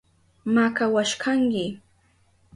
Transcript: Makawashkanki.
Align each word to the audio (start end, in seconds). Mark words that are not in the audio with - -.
Makawashkanki. 0.53 1.65